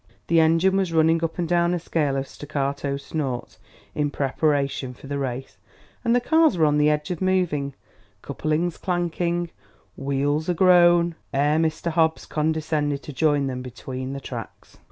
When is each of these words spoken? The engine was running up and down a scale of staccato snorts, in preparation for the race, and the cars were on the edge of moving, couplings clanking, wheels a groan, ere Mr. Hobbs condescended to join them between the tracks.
The 0.29 0.39
engine 0.39 0.77
was 0.77 0.91
running 0.91 1.23
up 1.23 1.37
and 1.37 1.47
down 1.47 1.75
a 1.75 1.79
scale 1.79 2.15
of 2.17 2.27
staccato 2.27 2.97
snorts, 2.97 3.59
in 3.93 4.09
preparation 4.09 4.95
for 4.95 5.05
the 5.05 5.19
race, 5.19 5.57
and 6.03 6.15
the 6.15 6.19
cars 6.19 6.57
were 6.57 6.65
on 6.65 6.79
the 6.79 6.89
edge 6.89 7.11
of 7.11 7.21
moving, 7.21 7.75
couplings 8.23 8.77
clanking, 8.79 9.51
wheels 9.95 10.49
a 10.49 10.55
groan, 10.55 11.13
ere 11.31 11.59
Mr. 11.59 11.91
Hobbs 11.91 12.25
condescended 12.25 13.03
to 13.03 13.13
join 13.13 13.45
them 13.45 13.61
between 13.61 14.13
the 14.13 14.19
tracks. 14.19 14.79